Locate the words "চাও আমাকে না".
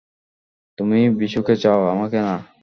1.55-2.35